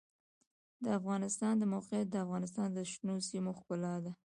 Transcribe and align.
د 0.83 0.85
افغانستان 0.99 1.53
د 1.57 1.63
موقعیت 1.73 2.07
د 2.11 2.15
افغانستان 2.25 2.67
د 2.73 2.79
شنو 2.91 3.15
سیمو 3.29 3.51
ښکلا 3.59 3.95
ده. 4.03 4.11